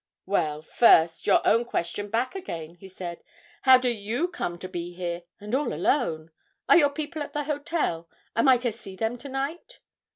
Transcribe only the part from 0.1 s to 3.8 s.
'Well, first, your own question back again,' he said. 'How